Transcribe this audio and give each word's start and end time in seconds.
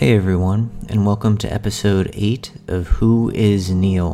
Hey 0.00 0.14
everyone, 0.14 0.70
and 0.88 1.04
welcome 1.04 1.36
to 1.38 1.52
episode 1.52 2.12
8 2.14 2.52
of 2.68 2.86
Who 2.86 3.30
is 3.30 3.72
Neil? 3.72 4.12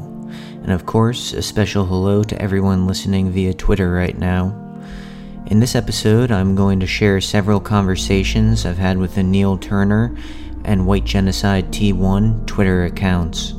And 0.62 0.72
of 0.72 0.86
course, 0.86 1.34
a 1.34 1.42
special 1.42 1.84
hello 1.84 2.22
to 2.22 2.40
everyone 2.40 2.86
listening 2.86 3.30
via 3.30 3.52
Twitter 3.52 3.92
right 3.92 4.16
now. 4.16 4.46
In 5.48 5.60
this 5.60 5.74
episode, 5.74 6.30
I'm 6.30 6.54
going 6.54 6.80
to 6.80 6.86
share 6.86 7.20
several 7.20 7.60
conversations 7.60 8.64
I've 8.64 8.78
had 8.78 8.96
with 8.96 9.14
the 9.14 9.22
Neil 9.22 9.58
Turner 9.58 10.16
and 10.64 10.86
White 10.86 11.04
Genocide 11.04 11.70
T1 11.70 12.46
Twitter 12.46 12.86
accounts. 12.86 13.52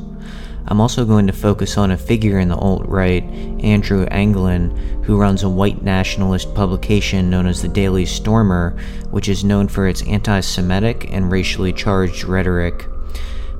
I'm 0.68 0.80
also 0.80 1.04
going 1.04 1.26
to 1.28 1.32
focus 1.32 1.78
on 1.78 1.90
a 1.90 1.96
figure 1.96 2.38
in 2.38 2.48
the 2.48 2.56
alt 2.56 2.86
right, 2.86 3.22
Andrew 3.62 4.04
Anglin, 4.10 4.70
who 5.04 5.16
runs 5.16 5.42
a 5.42 5.48
white 5.48 5.82
nationalist 5.82 6.54
publication 6.54 7.30
known 7.30 7.46
as 7.46 7.62
the 7.62 7.68
Daily 7.68 8.04
Stormer, 8.04 8.76
which 9.10 9.28
is 9.28 9.44
known 9.44 9.68
for 9.68 9.86
its 9.86 10.02
anti 10.02 10.40
Semitic 10.40 11.12
and 11.12 11.30
racially 11.30 11.72
charged 11.72 12.24
rhetoric. 12.24 12.86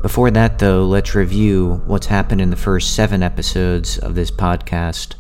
Before 0.03 0.30
that, 0.30 0.58
though, 0.58 0.84
let's 0.84 1.14
review 1.14 1.82
what's 1.86 2.07
happened 2.07 2.40
in 2.40 2.50
the 2.50 2.57
first 2.57 2.95
seven 2.95 3.23
episodes 3.23 3.98
of 3.98 4.14
this 4.14 4.31
podcast. 4.31 5.14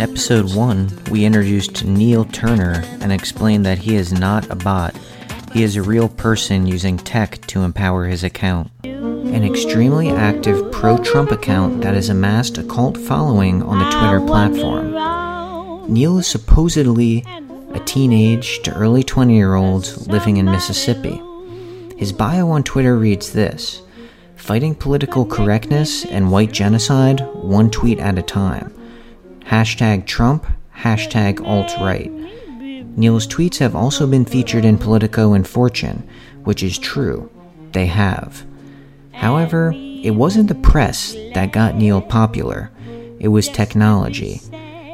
Episode 0.00 0.54
1, 0.54 1.04
we 1.10 1.24
introduced 1.24 1.84
Neil 1.84 2.24
Turner 2.24 2.82
and 3.00 3.12
explained 3.12 3.64
that 3.66 3.78
he 3.78 3.94
is 3.94 4.12
not 4.12 4.50
a 4.50 4.56
bot. 4.56 4.96
He 5.52 5.62
is 5.62 5.76
a 5.76 5.82
real 5.82 6.08
person 6.08 6.66
using 6.66 6.98
tech 6.98 7.40
to 7.46 7.62
empower 7.62 8.06
his 8.06 8.24
account. 8.24 8.70
An 8.84 9.44
extremely 9.44 10.10
active 10.10 10.72
pro 10.72 10.98
Trump 10.98 11.30
account 11.30 11.82
that 11.82 11.94
has 11.94 12.08
amassed 12.08 12.58
a 12.58 12.64
cult 12.64 12.96
following 12.96 13.62
on 13.62 13.78
the 13.78 13.90
Twitter 13.90 14.20
platform. 14.20 15.92
Neil 15.92 16.18
is 16.18 16.26
supposedly 16.26 17.24
a 17.72 17.80
teenage 17.80 18.60
to 18.62 18.74
early 18.74 19.02
20 19.04 19.34
year 19.34 19.54
old 19.54 20.08
living 20.08 20.36
in 20.36 20.46
Mississippi. 20.46 21.22
His 21.96 22.12
bio 22.12 22.48
on 22.48 22.64
Twitter 22.64 22.96
reads 22.98 23.32
this 23.32 23.82
Fighting 24.34 24.74
political 24.74 25.24
correctness 25.24 26.04
and 26.04 26.32
white 26.32 26.52
genocide, 26.52 27.20
one 27.34 27.70
tweet 27.70 27.98
at 27.98 28.18
a 28.18 28.22
time 28.22 28.72
hashtag 29.46 30.06
Trump, 30.06 30.46
hashtag 30.76 31.44
alt-right. 31.46 32.10
Neil's 32.96 33.26
tweets 33.26 33.58
have 33.58 33.76
also 33.76 34.06
been 34.06 34.24
featured 34.24 34.64
in 34.64 34.78
Politico 34.78 35.34
and 35.34 35.46
Fortune, 35.46 36.08
which 36.44 36.62
is 36.62 36.78
true. 36.78 37.30
They 37.72 37.86
have. 37.86 38.44
However, 39.12 39.72
it 39.74 40.14
wasn't 40.14 40.48
the 40.48 40.54
press 40.54 41.14
that 41.34 41.52
got 41.52 41.76
Neil 41.76 42.00
popular, 42.00 42.70
it 43.18 43.28
was 43.28 43.48
technology. 43.48 44.40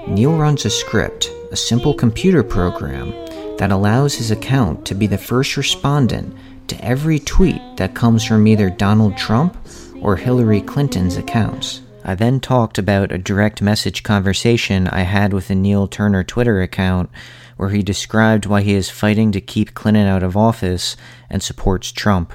Neil 0.09 0.37
runs 0.37 0.65
a 0.65 0.71
script, 0.71 1.31
a 1.51 1.57
simple 1.57 1.95
computer 1.95 2.43
program, 2.43 3.11
that 3.59 3.73
allows 3.73 4.15
his 4.15 4.31
account 4.31 4.85
to 4.87 4.95
be 4.95 5.07
the 5.07 5.19
first 5.19 5.57
respondent 5.57 6.35
to 6.69 6.85
every 6.85 7.19
tweet 7.19 7.61
that 7.77 7.95
comes 7.95 8.25
from 8.25 8.47
either 8.47 8.71
Donald 8.71 9.17
Trump 9.17 9.57
or 10.01 10.17
Hillary 10.17 10.61
Clinton's 10.61 11.17
accounts. 11.17 11.83
I 12.05 12.15
then 12.15 12.41
talked 12.41 12.79
about 12.79 13.13
a 13.13 13.19
direct 13.19 13.63
message 13.63 14.03
conversation 14.03 14.89
I 14.89 15.03
had 15.03 15.33
with 15.33 15.49
the 15.49 15.55
Neil 15.55 15.87
Turner 15.87 16.25
Twitter 16.25 16.61
account 16.61 17.11
where 17.57 17.71
he 17.71 17.83
described 17.83 18.47
why 18.47 18.63
he 18.63 18.75
is 18.75 18.91
fighting 18.91 19.31
to 19.33 19.41
keep 19.41 19.75
Clinton 19.75 20.07
out 20.07 20.23
of 20.23 20.37
office 20.37 20.97
and 21.31 21.43
supports 21.43 21.93
Trump. 21.93 22.33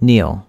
Neil. 0.00 0.46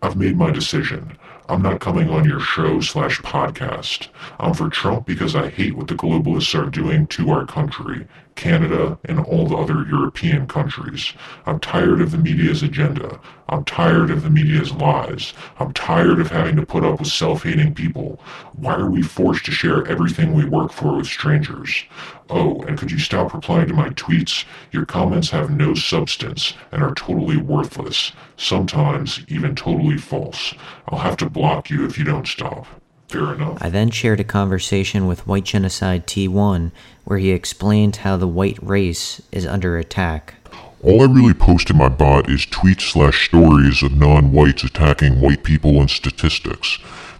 I've 0.00 0.16
made 0.16 0.36
my 0.36 0.50
decision. 0.50 1.18
I'm 1.50 1.62
not 1.62 1.80
coming 1.80 2.10
on 2.10 2.24
your 2.24 2.40
show 2.40 2.80
slash 2.80 3.20
podcast. 3.20 4.08
I'm 4.38 4.54
for 4.54 4.68
Trump 4.68 5.06
because 5.06 5.34
I 5.34 5.48
hate 5.48 5.76
what 5.76 5.88
the 5.88 5.94
globalists 5.94 6.58
are 6.58 6.70
doing 6.70 7.06
to 7.08 7.30
our 7.30 7.46
country, 7.46 8.06
Canada, 8.38 8.96
and 9.04 9.18
all 9.18 9.48
the 9.48 9.56
other 9.56 9.84
European 9.90 10.46
countries. 10.46 11.12
I'm 11.44 11.58
tired 11.58 12.00
of 12.00 12.12
the 12.12 12.18
media's 12.18 12.62
agenda. 12.62 13.20
I'm 13.48 13.64
tired 13.64 14.12
of 14.12 14.22
the 14.22 14.30
media's 14.30 14.70
lies. 14.70 15.34
I'm 15.58 15.72
tired 15.72 16.20
of 16.20 16.30
having 16.30 16.54
to 16.54 16.64
put 16.64 16.84
up 16.84 17.00
with 17.00 17.08
self-hating 17.08 17.74
people. 17.74 18.20
Why 18.52 18.74
are 18.74 18.88
we 18.88 19.02
forced 19.02 19.44
to 19.46 19.50
share 19.50 19.84
everything 19.88 20.34
we 20.34 20.44
work 20.44 20.70
for 20.70 20.96
with 20.96 21.08
strangers? 21.08 21.82
Oh, 22.30 22.62
and 22.62 22.78
could 22.78 22.92
you 22.92 23.00
stop 23.00 23.34
replying 23.34 23.66
to 23.68 23.74
my 23.74 23.88
tweets? 23.88 24.44
Your 24.70 24.86
comments 24.86 25.30
have 25.30 25.50
no 25.50 25.74
substance 25.74 26.54
and 26.70 26.80
are 26.80 26.94
totally 26.94 27.38
worthless. 27.38 28.12
Sometimes 28.36 29.20
even 29.26 29.56
totally 29.56 29.98
false. 29.98 30.54
I'll 30.86 31.00
have 31.00 31.16
to 31.16 31.28
block 31.28 31.70
you 31.70 31.84
if 31.84 31.98
you 31.98 32.04
don't 32.04 32.28
stop. 32.28 32.68
Fair 33.08 33.34
enough. 33.34 33.58
I 33.60 33.70
then 33.70 33.90
shared 33.90 34.20
a 34.20 34.24
conversation 34.24 35.06
with 35.06 35.26
White 35.26 35.44
Genocide 35.44 36.06
T1 36.06 36.70
where 37.04 37.18
he 37.18 37.30
explained 37.30 37.96
how 37.96 38.16
the 38.18 38.28
white 38.28 38.58
race 38.60 39.22
is 39.32 39.46
under 39.46 39.78
attack. 39.78 40.34
All 40.82 41.02
I 41.02 41.06
really 41.06 41.34
post 41.34 41.70
in 41.70 41.78
my 41.78 41.88
bot 41.88 42.28
is 42.28 42.46
tweets 42.46 42.92
slash 42.92 43.26
stories 43.28 43.82
of 43.82 43.96
non-whites 43.96 44.62
attacking 44.62 45.20
white 45.20 45.42
people 45.42 45.80
and 45.80 45.90
statistics. 45.90 46.78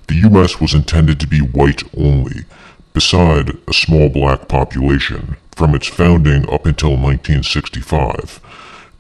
The 0.09 0.17
US 0.31 0.61
was 0.61 0.75
intended 0.75 1.19
to 1.21 1.27
be 1.27 1.41
white 1.41 1.83
only, 1.97 2.45
beside 2.93 3.57
a 3.67 3.73
small 3.73 4.11
black 4.11 4.47
population, 4.47 5.37
from 5.57 5.75
its 5.75 5.87
founding 5.87 6.49
up 6.49 6.67
until 6.67 6.91
1965. 6.91 8.41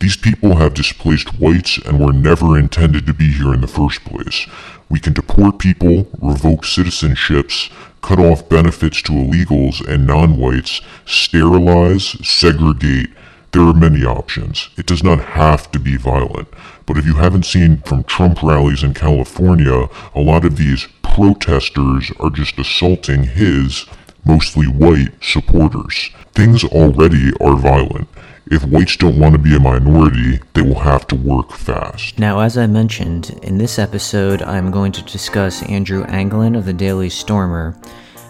These 0.00 0.16
people 0.16 0.56
have 0.56 0.74
displaced 0.74 1.40
whites 1.40 1.78
and 1.78 1.98
were 1.98 2.12
never 2.12 2.58
intended 2.58 3.06
to 3.06 3.14
be 3.14 3.32
here 3.32 3.52
in 3.52 3.60
the 3.60 3.66
first 3.66 4.04
place. 4.04 4.46
We 4.88 5.00
can 5.00 5.12
deport 5.12 5.58
people, 5.58 6.08
revoke 6.20 6.62
citizenships, 6.62 7.70
cut 8.00 8.18
off 8.18 8.48
benefits 8.48 9.02
to 9.02 9.12
illegals 9.12 9.86
and 9.86 10.06
non-whites, 10.06 10.80
sterilize, 11.04 12.16
segregate, 12.26 13.10
there 13.52 13.62
are 13.62 13.74
many 13.74 14.04
options. 14.04 14.68
It 14.76 14.86
does 14.86 15.02
not 15.02 15.20
have 15.20 15.70
to 15.72 15.78
be 15.78 15.96
violent. 15.96 16.48
But 16.84 16.98
if 16.98 17.06
you 17.06 17.14
haven't 17.14 17.46
seen 17.46 17.78
from 17.78 18.04
Trump 18.04 18.42
rallies 18.42 18.82
in 18.82 18.92
California, 18.92 19.88
a 20.14 20.20
lot 20.20 20.44
of 20.44 20.56
these 20.56 20.86
protesters 21.02 22.12
are 22.20 22.30
just 22.30 22.58
assaulting 22.58 23.24
his, 23.24 23.86
mostly 24.24 24.66
white, 24.66 25.12
supporters. 25.22 26.10
Things 26.34 26.62
already 26.62 27.32
are 27.40 27.56
violent. 27.56 28.08
If 28.50 28.64
whites 28.64 28.96
don't 28.96 29.18
want 29.18 29.34
to 29.34 29.38
be 29.38 29.54
a 29.54 29.60
minority, 29.60 30.40
they 30.54 30.62
will 30.62 30.78
have 30.78 31.06
to 31.08 31.14
work 31.14 31.52
fast. 31.52 32.18
Now, 32.18 32.40
as 32.40 32.56
I 32.56 32.66
mentioned, 32.66 33.38
in 33.42 33.58
this 33.58 33.78
episode, 33.78 34.40
I'm 34.40 34.70
going 34.70 34.90
to 34.92 35.02
discuss 35.02 35.62
Andrew 35.64 36.04
Anglin 36.04 36.56
of 36.56 36.64
the 36.64 36.72
Daily 36.72 37.10
Stormer. 37.10 37.76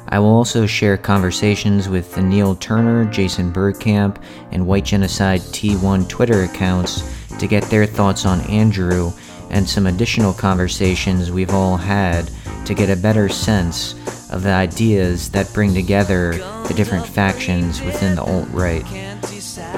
I 0.08 0.18
will 0.18 0.34
also 0.34 0.66
share 0.66 0.96
conversations 0.96 1.88
with 1.88 2.16
the 2.16 2.22
Neil 2.22 2.56
Turner, 2.56 3.04
Jason 3.04 3.52
Bergkamp, 3.52 4.20
and 4.50 4.66
White 4.66 4.86
Genocide 4.86 5.40
T1 5.40 6.08
Twitter 6.08 6.42
accounts 6.42 7.14
to 7.38 7.46
get 7.46 7.62
their 7.64 7.86
thoughts 7.86 8.26
on 8.26 8.40
Andrew 8.50 9.12
and 9.50 9.68
some 9.68 9.86
additional 9.86 10.32
conversations 10.32 11.30
we've 11.30 11.54
all 11.54 11.76
had 11.76 12.28
to 12.64 12.74
get 12.74 12.90
a 12.90 13.00
better 13.00 13.28
sense 13.28 13.94
of 14.30 14.42
the 14.42 14.50
ideas 14.50 15.30
that 15.30 15.52
bring 15.54 15.72
together 15.72 16.32
the 16.66 16.74
different 16.74 17.06
factions 17.06 17.80
within 17.82 18.16
the 18.16 18.22
alt 18.22 18.48
right. 18.50 18.84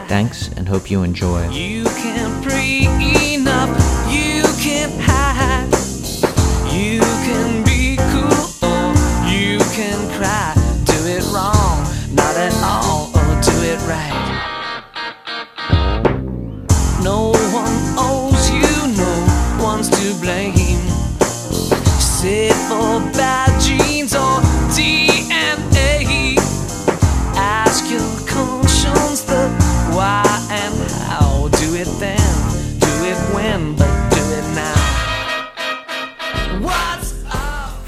Thanks 0.09 0.49
and 0.57 0.69
hope 0.69 0.91
you 0.91 1.03
enjoy. 1.03 1.49
You 1.51 1.85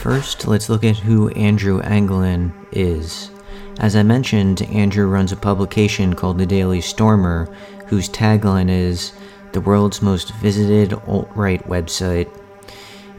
First, 0.03 0.49
let's 0.49 0.69
look 0.69 0.83
at 0.83 0.97
who 0.97 1.29
Andrew 1.29 1.81
Anglin 1.83 2.53
is. 2.73 3.31
As 3.79 3.95
I 3.95 4.03
mentioned, 4.03 4.63
Andrew 4.63 5.07
runs 5.07 5.31
a 5.31 5.37
publication 5.37 6.15
called 6.15 6.39
The 6.39 6.45
Daily 6.45 6.81
Stormer, 6.81 7.49
whose 7.87 8.09
tagline 8.09 8.69
is 8.69 9.13
the 9.53 9.61
world's 9.61 10.03
most 10.03 10.35
visited 10.35 10.93
alt 11.07 11.31
right 11.37 11.65
website. 11.69 12.29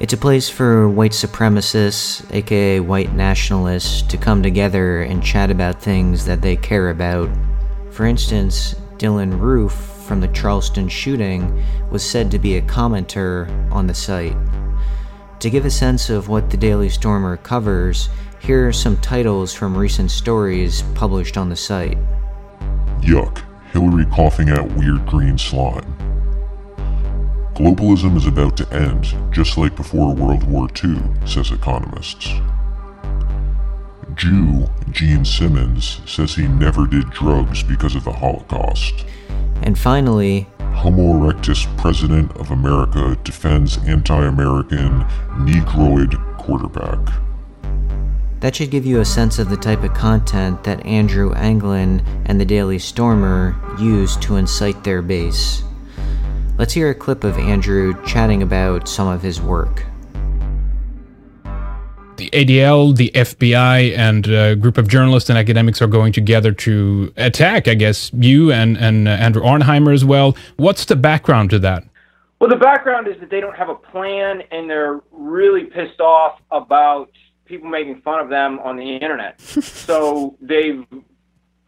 It's 0.01 0.12
a 0.12 0.18
place 0.18 0.50
for 0.50 0.89
white 0.89 1.13
supremacists, 1.13 2.30
aka 2.33 2.81
white 2.81 3.13
nationalists, 3.13 4.01
to 4.01 4.18
come 4.18 4.44
together 4.44 5.03
and 5.03 5.24
chat 5.24 5.50
about 5.50 5.81
things 5.81 6.25
that 6.25 6.41
they 6.41 6.57
care 6.57 6.89
about. 6.89 7.29
For 7.91 8.06
instance, 8.06 8.75
Dylann 8.97 9.39
Roof 9.39 9.71
from 10.06 10.19
the 10.19 10.27
Charleston 10.27 10.89
shooting 10.89 11.63
was 11.89 12.03
said 12.03 12.29
to 12.31 12.39
be 12.39 12.57
a 12.57 12.62
commenter 12.62 13.47
on 13.71 13.88
the 13.88 13.94
site. 13.94 14.36
To 15.43 15.49
give 15.49 15.65
a 15.65 15.69
sense 15.69 16.09
of 16.09 16.29
what 16.29 16.49
the 16.49 16.55
Daily 16.55 16.87
Stormer 16.87 17.35
covers, 17.35 18.07
here 18.39 18.69
are 18.69 18.71
some 18.71 18.95
titles 19.01 19.53
from 19.53 19.77
recent 19.77 20.09
stories 20.09 20.83
published 20.95 21.35
on 21.35 21.49
the 21.49 21.55
site. 21.57 21.97
Yuck, 23.01 23.43
Hillary 23.73 24.05
coughing 24.05 24.51
out 24.51 24.71
weird 24.71 25.05
green 25.05 25.37
slime. 25.37 25.97
Globalism 27.55 28.15
is 28.15 28.25
about 28.25 28.55
to 28.55 28.73
end, 28.73 29.13
just 29.33 29.57
like 29.57 29.75
before 29.75 30.15
World 30.15 30.45
War 30.45 30.69
II, 30.81 31.01
says 31.25 31.51
economists. 31.51 32.29
Jew 34.15 34.69
Gene 34.91 35.25
Simmons 35.25 35.99
says 36.05 36.35
he 36.35 36.47
never 36.47 36.87
did 36.87 37.09
drugs 37.09 37.63
because 37.63 37.95
of 37.95 38.05
the 38.05 38.13
Holocaust. 38.13 39.05
And 39.61 39.77
finally, 39.77 40.47
Homo 40.83 41.13
erectus 41.13 41.65
President 41.77 42.30
of 42.35 42.51
America 42.51 43.18
defends 43.24 43.77
anti 43.88 44.25
American 44.25 45.06
Negroid 45.39 46.18
quarterback. 46.38 47.00
That 48.41 48.53
should 48.53 48.69
give 48.69 48.85
you 48.85 49.00
a 49.00 49.06
sense 49.06 49.39
of 49.39 49.50
the 49.50 49.56
type 49.56 49.81
of 49.83 49.94
content 49.94 50.65
that 50.65 50.85
Andrew 50.85 51.31
Anglin 51.35 52.03
and 52.25 52.38
the 52.38 52.44
Daily 52.44 52.80
Stormer 52.80 53.56
use 53.80 54.18
to 54.18 54.35
incite 54.35 54.83
their 54.83 55.01
base. 55.01 55.63
Let's 56.57 56.74
hear 56.74 56.89
a 56.89 56.95
clip 56.95 57.24
of 57.24 57.38
Andrew 57.38 57.94
chatting 58.06 58.44
about 58.44 58.89
some 58.89 59.07
of 59.07 59.21
his 59.21 59.39
work. 59.39 59.86
The 62.15 62.30
ADL, 62.30 62.95
the 62.95 63.12
FBI, 63.15 63.98
and 63.98 64.27
a 64.27 64.56
group 64.56 64.77
of 64.77 64.88
journalists 64.88 65.30
and 65.30 65.38
academics 65.38 65.81
are 65.81 65.88
going 65.88 66.13
together 66.13 66.51
to 66.51 67.12
attack, 67.18 67.68
I 67.68 67.74
guess, 67.74 68.12
you 68.13 68.51
and, 68.51 68.77
and 68.77 69.07
uh, 69.07 69.12
Andrew 69.12 69.42
Auernheimer 69.42 69.94
as 69.94 70.06
well. 70.06 70.38
What's 70.57 70.86
the 70.86 70.95
background 70.95 71.50
to 71.50 71.60
that? 71.60 71.83
Well, 72.39 72.50
the 72.50 72.56
background 72.56 73.07
is 73.07 73.19
that 73.19 73.30
they 73.30 73.39
don't 73.39 73.56
have 73.56 73.69
a 73.69 73.75
plan 73.75 74.44
and 74.51 74.69
they're 74.69 75.01
really 75.12 75.63
pissed 75.63 76.00
off 76.00 76.39
about 76.51 77.10
people 77.45 77.69
making 77.69 78.01
fun 78.01 78.19
of 78.19 78.30
them 78.30 78.60
on 78.60 78.77
the 78.77 78.95
internet. 78.95 79.42
so 79.42 80.38
they've 80.39 80.86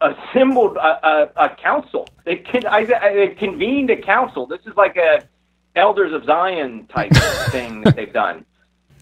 assembled 0.00 0.76
a, 0.76 1.08
a, 1.08 1.30
a 1.36 1.56
council. 1.56 2.08
They 2.24 2.36
can, 2.36 2.66
I, 2.66 2.84
they've 2.84 3.36
convened 3.36 3.90
a 3.90 3.96
council. 3.96 4.46
This 4.46 4.60
is 4.66 4.76
like 4.76 4.96
a 4.96 5.24
Elders 5.76 6.12
of 6.12 6.24
Zion 6.24 6.86
type 6.86 7.12
thing 7.50 7.82
that 7.82 7.96
they've 7.96 8.12
done. 8.12 8.44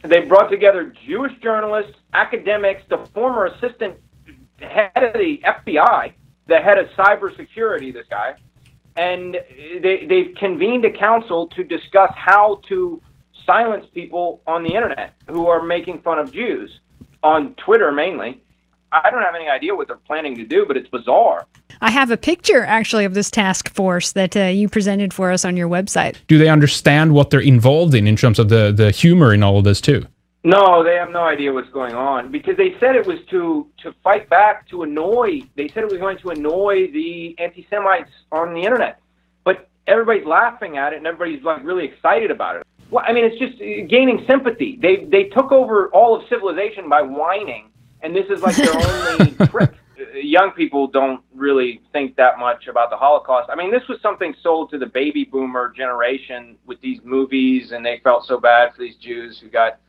They 0.05 0.21
brought 0.21 0.51
together 0.51 0.93
Jewish 1.07 1.33
journalists, 1.43 1.93
academics, 2.13 2.83
the 2.91 3.07
former 3.15 3.47
assistant 3.47 3.97
head 4.61 4.91
of 4.97 5.15
the 5.15 5.41
FBI, 5.45 6.13
the 6.47 6.59
head 6.59 6.79
of 6.79 6.89
cybersecurity, 6.89 7.93
this 7.93 8.07
guy, 8.11 8.35
and 8.97 9.39
they, 9.83 10.07
they've 10.07 10.35
convened 10.37 10.85
a 10.85 10.91
council 10.91 11.49
to 11.49 11.65
discuss 11.65 12.13
how 12.17 12.61
to 12.69 13.01
silence 13.47 13.87
people 13.95 14.43
on 14.47 14.63
the 14.63 14.75
internet 14.75 15.15
who 15.29 15.47
are 15.47 15.63
making 15.63 16.03
fun 16.03 16.19
of 16.19 16.33
Jews 16.33 16.81
on 17.23 17.55
Twitter 17.55 17.91
mainly. 17.91 18.43
I 19.03 19.11
don't 19.11 19.23
have 19.23 19.35
any 19.35 19.49
idea 19.49 19.75
what 19.75 19.89
they're 19.89 19.97
planning 19.97 20.37
to 20.37 20.45
do, 20.45 20.65
but 20.67 20.77
it's 20.77 20.89
bizarre. 20.89 21.47
I 21.81 21.91
have 21.91 22.11
a 22.11 22.17
picture 22.17 22.65
actually 22.65 23.05
of 23.05 23.15
this 23.15 23.31
task 23.31 23.69
force 23.75 24.13
that 24.13 24.37
uh, 24.37 24.45
you 24.45 24.69
presented 24.69 25.13
for 25.13 25.33
us 25.33 25.45
on 25.45 25.57
your 25.57 25.69
website. 25.69 26.17
Do 26.29 26.39
they 26.39 26.49
understand 26.49 27.13
what 27.13 27.31
they're 27.31 27.41
involved 27.41 27.95
in 27.95 28.07
in 28.07 28.17
terms 28.17 28.39
of 28.39 28.49
the, 28.49 28.73
the 28.73 28.91
humor 28.91 29.35
in 29.35 29.43
all 29.43 29.59
of 29.59 29.65
this 29.65 29.81
too? 29.81 30.07
No, 30.45 30.85
they 30.85 30.95
have 30.97 31.11
no 31.11 31.25
idea 31.25 31.53
what's 31.53 31.71
going 31.71 31.95
on 31.95 32.31
because 32.31 32.59
they 32.59 32.77
said 32.79 32.97
it 32.97 33.07
was 33.07 33.19
to 33.31 33.67
to 33.79 33.95
fight 34.05 34.29
back 34.29 34.69
to 34.69 34.83
annoy. 34.83 35.41
They 35.57 35.69
said 35.69 35.85
it 35.85 35.91
was 35.91 35.99
going 35.99 36.19
to 36.19 36.31
annoy 36.31 36.93
the 36.93 37.35
anti-Semites 37.39 38.11
on 38.31 38.53
the 38.53 38.61
internet, 38.61 39.01
but 39.45 39.71
everybody's 39.87 40.27
laughing 40.27 40.77
at 40.77 40.93
it 40.93 40.97
and 40.97 41.07
everybody's 41.07 41.43
like 41.43 41.65
really 41.65 41.87
excited 41.87 42.31
about 42.31 42.57
it. 42.57 42.67
Well, 42.91 43.03
I 43.09 43.15
mean, 43.15 43.25
it's 43.25 43.39
just 43.39 43.59
gaining 43.89 44.25
sympathy. 44.29 44.79
They 44.81 45.07
they 45.07 45.25
took 45.25 45.51
over 45.51 45.89
all 45.89 46.15
of 46.15 46.29
civilization 46.29 46.91
by 46.91 47.01
whining, 47.01 47.71
and 48.05 48.15
this 48.15 48.27
is 48.29 48.43
like 48.43 48.57
their 48.57 48.75
only 48.75 49.31
trick. 49.49 49.73
Young 50.15 50.53
people 50.53 50.87
don't 50.87 51.23
really 51.35 51.81
think 51.93 52.15
that 52.17 52.39
much 52.39 52.69
about 52.69 52.91
the 52.91 52.97
Holocaust. 52.97 53.49
I 53.51 53.57
mean, 53.57 53.71
this 53.71 53.87
was 53.89 54.01
something 54.01 54.35
sold 54.43 54.71
to 54.71 54.79
the 54.79 54.87
baby 54.87 55.25
boomer 55.25 55.73
generation 55.75 56.57
with 56.67 56.81
these 56.81 57.01
movies, 57.03 57.73
and 57.73 57.85
they 57.85 58.01
felt 58.05 58.27
so 58.27 58.39
bad 58.39 58.73
for 58.75 58.83
these 58.83 58.97
Jews 58.97 59.41
who 59.41 59.49
got 59.49 59.81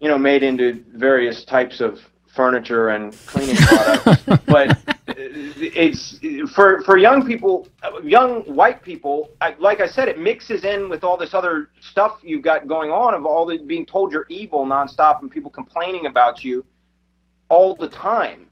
you 0.00 0.08
know, 0.08 0.18
made 0.18 0.42
into 0.42 0.84
various 0.94 1.44
types 1.44 1.80
of 1.80 1.98
furniture 2.34 2.90
and 2.90 3.16
cleaning 3.26 3.56
products. 3.60 4.44
but 4.46 4.78
it's 5.06 6.18
for 6.52 6.82
for 6.82 6.98
young 6.98 7.24
people, 7.26 7.68
young 8.02 8.42
white 8.42 8.82
people. 8.82 9.30
Like 9.58 9.80
I 9.80 9.86
said, 9.86 10.08
it 10.08 10.18
mixes 10.18 10.64
in 10.64 10.88
with 10.88 11.04
all 11.04 11.16
this 11.16 11.32
other 11.32 11.70
stuff 11.80 12.18
you've 12.22 12.42
got 12.42 12.66
going 12.66 12.90
on 12.90 13.14
of 13.14 13.24
all 13.24 13.46
the 13.46 13.58
being 13.58 13.86
told 13.86 14.12
you're 14.12 14.26
evil 14.28 14.66
nonstop 14.66 15.22
and 15.22 15.30
people 15.30 15.50
complaining 15.50 16.06
about 16.06 16.44
you 16.44 16.64
all 17.48 17.74
the 17.76 17.88
time. 17.88 18.48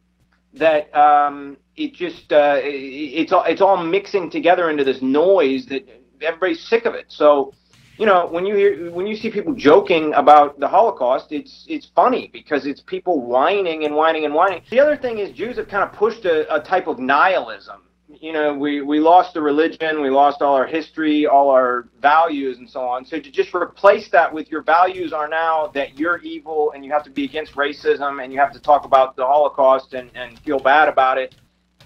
That 0.54 0.94
um, 0.94 1.56
it 1.76 1.94
just 1.94 2.30
uh, 2.30 2.60
it's 2.62 3.32
all 3.32 3.44
it's 3.44 3.62
all 3.62 3.82
mixing 3.82 4.30
together 4.30 4.68
into 4.68 4.84
this 4.84 5.00
noise 5.00 5.64
that 5.66 5.88
everybody's 6.20 6.60
sick 6.60 6.84
of 6.84 6.94
it. 6.94 7.06
So 7.08 7.54
you 7.98 8.06
know, 8.06 8.26
when 8.26 8.46
you 8.46 8.54
hear 8.54 8.90
when 8.90 9.06
you 9.06 9.16
see 9.16 9.30
people 9.30 9.54
joking 9.54 10.12
about 10.14 10.58
the 10.58 10.68
Holocaust, 10.68 11.30
it's 11.30 11.64
it's 11.68 11.90
funny 11.94 12.30
because 12.32 12.66
it's 12.66 12.80
people 12.80 13.22
whining 13.22 13.84
and 13.84 13.94
whining 13.94 14.24
and 14.24 14.34
whining. 14.34 14.62
The 14.70 14.80
other 14.80 14.96
thing 14.96 15.18
is 15.18 15.30
Jews 15.30 15.56
have 15.56 15.68
kind 15.68 15.84
of 15.84 15.92
pushed 15.92 16.24
a, 16.24 16.52
a 16.54 16.60
type 16.60 16.86
of 16.86 16.98
nihilism. 16.98 17.82
You 18.20 18.32
know, 18.32 18.54
we 18.54 18.82
we 18.82 19.00
lost 19.00 19.34
the 19.34 19.40
religion, 19.40 20.02
we 20.02 20.10
lost 20.10 20.42
all 20.42 20.54
our 20.54 20.66
history, 20.66 21.26
all 21.26 21.50
our 21.50 21.88
values, 22.00 22.58
and 22.58 22.68
so 22.68 22.80
on. 22.80 23.04
So 23.04 23.18
to 23.18 23.30
just 23.30 23.54
replace 23.54 24.10
that 24.10 24.32
with 24.32 24.50
your 24.50 24.62
values 24.62 25.12
are 25.12 25.28
now 25.28 25.68
that 25.74 25.98
you're 25.98 26.18
evil 26.18 26.72
and 26.74 26.84
you 26.84 26.92
have 26.92 27.04
to 27.04 27.10
be 27.10 27.24
against 27.24 27.54
racism 27.54 28.22
and 28.22 28.32
you 28.32 28.38
have 28.38 28.52
to 28.52 28.60
talk 28.60 28.84
about 28.84 29.16
the 29.16 29.24
Holocaust 29.24 29.94
and, 29.94 30.10
and 30.14 30.38
feel 30.40 30.58
bad 30.58 30.88
about 30.88 31.18
it. 31.18 31.34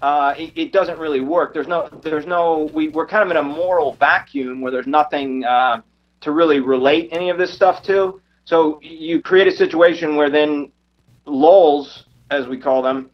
Uh, 0.01 0.33
it, 0.37 0.53
it, 0.55 0.71
doesn't 0.71 0.99
really 0.99 1.21
work. 1.21 1.55
There's 1.55 1.67
no, 1.67 1.89
there's 2.03 2.27
no, 2.27 2.69
we, 2.71 2.89
we're 2.89 3.07
kind 3.07 3.23
of 3.23 3.31
in 3.31 3.37
a 3.37 3.43
moral 3.43 3.95
vacuum 3.95 4.61
where 4.61 4.71
there's 4.71 4.85
nothing, 4.85 5.43
uh, 5.43 5.81
to 6.21 6.31
really 6.31 6.59
relate 6.59 7.09
any 7.11 7.29
of 7.29 7.37
this 7.39 7.53
stuff 7.53 7.83
to. 7.83 8.21
So 8.45 8.79
you 8.81 9.21
create 9.21 9.47
a 9.47 9.51
situation 9.51 10.15
where 10.15 10.29
then 10.29 10.71
lulz, 11.25 12.05
as 12.29 12.47
we 12.47 12.59
call 12.59 12.81
them, 12.81 13.09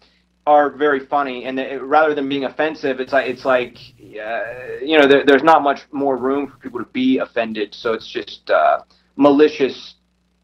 are 0.46 0.70
very 0.70 1.06
funny, 1.06 1.46
and 1.46 1.60
it, 1.60 1.82
rather 1.82 2.14
than 2.14 2.28
being 2.28 2.46
offensive, 2.46 3.00
it's 3.00 3.14
like 3.14 3.30
it's 3.30 3.46
like 3.46 3.78
uh, 4.02 4.80
you 4.82 5.00
know 5.00 5.08
there, 5.08 5.26
there's 5.26 5.44
not 5.44 5.64
much 5.64 5.82
more 5.92 6.18
room 6.18 6.48
for 6.48 6.58
people 6.58 6.80
to 6.80 6.90
be 6.92 7.20
offended. 7.20 7.74
So 7.74 7.94
it's 7.94 8.08
just 8.08 8.50
uh, 8.50 8.82
malicious 9.16 9.96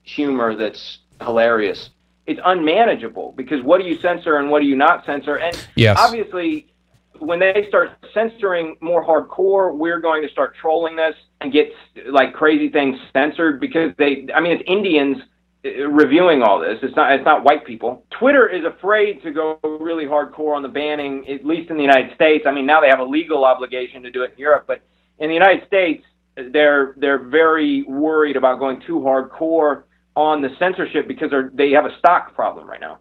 humor 0.03 0.55
that's 0.55 0.99
hilarious. 1.21 1.89
It's 2.27 2.39
unmanageable 2.45 3.33
because 3.35 3.63
what 3.63 3.81
do 3.81 3.87
you 3.87 3.99
censor 3.99 4.37
and 4.37 4.49
what 4.49 4.61
do 4.61 4.67
you 4.67 4.75
not 4.75 5.05
censor? 5.05 5.37
And 5.37 5.67
yes. 5.75 5.97
obviously, 5.99 6.71
when 7.17 7.39
they 7.39 7.65
start 7.67 7.91
censoring 8.13 8.77
more 8.81 9.03
hardcore, 9.05 9.75
we're 9.75 9.99
going 9.99 10.21
to 10.21 10.29
start 10.29 10.55
trolling 10.55 10.95
this 10.95 11.15
and 11.41 11.51
get 11.51 11.73
like 12.05 12.33
crazy 12.33 12.69
things 12.69 12.97
censored 13.11 13.59
because 13.59 13.91
they. 13.97 14.27
I 14.33 14.39
mean, 14.39 14.53
it's 14.53 14.63
Indians 14.65 15.17
Uh, 15.65 15.89
reviewing 15.89 16.41
all 16.41 16.57
this. 16.57 16.79
It's 16.81 16.95
not. 16.95 17.11
It's 17.11 17.25
not 17.25 17.43
white 17.43 17.65
people. 17.65 18.05
Twitter 18.17 18.47
is 18.47 18.63
afraid 18.63 19.21
to 19.23 19.31
go 19.31 19.59
really 19.63 20.05
hardcore 20.05 20.55
on 20.55 20.61
the 20.61 20.69
banning, 20.69 21.27
at 21.27 21.45
least 21.45 21.69
in 21.69 21.75
the 21.75 21.83
United 21.83 22.15
States. 22.15 22.45
I 22.47 22.51
mean, 22.51 22.65
now 22.65 22.79
they 22.79 22.87
have 22.87 22.99
a 22.99 23.03
legal 23.03 23.43
obligation 23.43 24.01
to 24.03 24.09
do 24.09 24.23
it 24.23 24.31
in 24.31 24.37
Europe, 24.37 24.63
but 24.67 24.81
in 25.17 25.27
the 25.27 25.33
United 25.33 25.67
States, 25.67 26.05
they're 26.53 26.93
they're 26.95 27.19
very 27.19 27.83
worried 27.83 28.37
about 28.37 28.59
going 28.59 28.81
too 28.87 28.99
hardcore 28.99 29.83
on 30.15 30.41
the 30.41 30.49
censorship 30.57 31.09
because 31.09 31.29
they 31.53 31.71
have 31.71 31.85
a 31.85 31.97
stock 31.99 32.33
problem 32.33 32.65
right 32.65 32.79
now. 32.79 32.99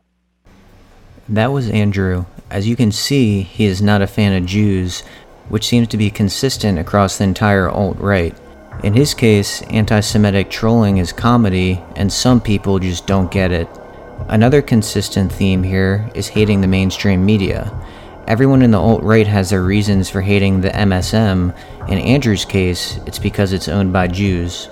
That 1.28 1.52
was 1.52 1.70
Andrew. 1.70 2.24
As 2.50 2.66
you 2.66 2.74
can 2.74 2.90
see, 2.90 3.42
he 3.42 3.66
is 3.66 3.80
not 3.80 4.02
a 4.02 4.08
fan 4.08 4.32
of 4.32 4.46
Jews, 4.46 5.04
which 5.48 5.66
seems 5.66 5.86
to 5.88 5.96
be 5.96 6.10
consistent 6.10 6.76
across 6.80 7.18
the 7.18 7.24
entire 7.24 7.68
alt 7.68 7.98
right. 7.98 8.36
In 8.84 8.94
his 8.94 9.12
case, 9.12 9.62
anti 9.62 10.00
Semitic 10.00 10.50
trolling 10.50 10.98
is 10.98 11.12
comedy, 11.12 11.82
and 11.96 12.12
some 12.12 12.40
people 12.40 12.78
just 12.78 13.06
don't 13.06 13.30
get 13.30 13.50
it. 13.50 13.68
Another 14.28 14.62
consistent 14.62 15.32
theme 15.32 15.62
here 15.62 16.08
is 16.14 16.28
hating 16.28 16.60
the 16.60 16.68
mainstream 16.68 17.24
media. 17.24 17.72
Everyone 18.28 18.62
in 18.62 18.70
the 18.70 18.78
alt 18.78 19.02
right 19.02 19.26
has 19.26 19.50
their 19.50 19.62
reasons 19.62 20.10
for 20.10 20.20
hating 20.20 20.60
the 20.60 20.70
MSM. 20.70 21.56
In 21.88 21.98
Andrew's 21.98 22.44
case, 22.44 22.98
it's 23.06 23.18
because 23.18 23.52
it's 23.52 23.68
owned 23.68 23.92
by 23.92 24.06
Jews. 24.06 24.68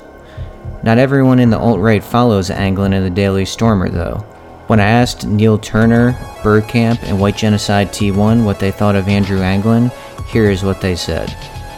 Not 0.83 0.99
everyone 0.99 1.41
in 1.41 1.51
the 1.51 1.59
alt 1.59 1.81
right 1.81 2.05
follows 2.05 2.51
Anglin 2.51 2.93
and 2.93 3.05
the 3.05 3.11
Daily 3.11 3.45
Stormer, 3.45 3.89
though. 3.89 4.19
When 4.67 4.79
I 4.79 4.89
asked 4.89 5.27
Neil 5.27 5.59
Turner, 5.59 6.13
Bergkamp, 6.43 7.03
and 7.05 7.19
White 7.19 7.37
Genocide 7.37 7.89
T1 7.89 8.45
what 8.45 8.61
they 8.61 8.71
thought 8.71 8.95
of 8.95 9.09
Andrew 9.09 9.41
Anglin, 9.41 9.91
here 10.29 10.51
is 10.51 10.63
what 10.63 10.81
they 10.81 10.95
said. 10.95 11.35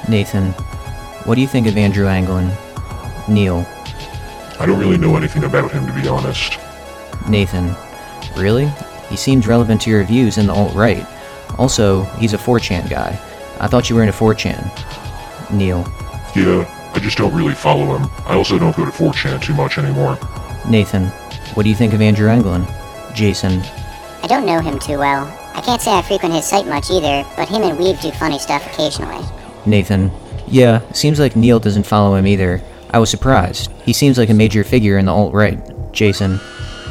Nathan, 0.09 0.55
what 1.29 1.35
do 1.35 1.43
you 1.43 1.47
think 1.47 1.67
of 1.67 1.77
Andrew 1.77 2.07
Anglin? 2.09 2.51
Neil, 3.29 3.67
I 4.59 4.65
don't 4.65 4.81
really 4.81 4.97
know 4.97 5.15
anything 5.15 5.45
about 5.45 5.71
him, 5.71 5.87
to 5.87 5.93
be 5.93 6.09
honest. 6.09 6.59
Nathan, 7.29 7.77
really? 8.35 8.73
He 9.11 9.17
seems 9.17 9.47
relevant 9.47 9.83
to 9.83 9.91
your 9.91 10.03
views 10.05 10.39
in 10.39 10.47
the 10.47 10.55
alt 10.55 10.75
right. 10.75 11.07
Also, 11.59 12.05
he's 12.17 12.33
a 12.33 12.39
4chan 12.39 12.89
guy. 12.89 13.21
I 13.61 13.67
thought 13.67 13.91
you 13.91 13.97
were 13.97 14.03
into 14.03 14.17
4chan. 14.17 15.53
Neil, 15.53 15.81
Yeah, 16.35 16.65
I 16.95 16.99
just 16.99 17.19
don't 17.19 17.35
really 17.35 17.55
follow 17.55 17.99
him. 17.99 18.09
I 18.25 18.35
also 18.35 18.59
don't 18.59 18.75
go 18.75 18.87
to 18.87 18.91
4chan 18.91 19.43
too 19.43 19.53
much 19.53 19.77
anymore. 19.77 20.19
Nathan, 20.67 21.09
what 21.53 21.65
do 21.65 21.69
you 21.69 21.75
think 21.77 21.93
of 21.93 22.01
Andrew 22.01 22.31
Anglin? 22.31 22.67
Jason, 23.15 23.61
I 24.23 24.27
don't 24.29 24.47
know 24.47 24.61
him 24.61 24.79
too 24.79 24.97
well. 24.97 25.27
I 25.55 25.61
can't 25.61 25.83
say 25.83 25.91
I 25.93 26.01
frequent 26.01 26.33
his 26.33 26.47
site 26.47 26.67
much 26.67 26.91
either, 26.91 27.29
but 27.37 27.51
him 27.51 27.65
and 27.65 27.79
Weev 27.79 28.01
do 28.01 28.13
funny 28.13 28.39
stuff 28.39 28.67
occasionally. 28.73 29.23
Nathan, 29.67 30.11
yeah, 30.51 30.81
seems 30.93 31.19
like 31.19 31.37
Neil 31.37 31.61
doesn't 31.61 31.85
follow 31.85 32.15
him 32.15 32.27
either. 32.27 32.61
I 32.91 32.99
was 32.99 33.11
surprised. 33.11 33.71
He 33.85 33.93
seems 33.93 34.19
like 34.19 34.31
a 34.31 34.35
major 34.35 34.65
figure 34.65 34.99
in 34.99 35.07
the 35.07 35.13
alt 35.13 35.35
right. 35.35 35.59
Jason, 35.93 36.41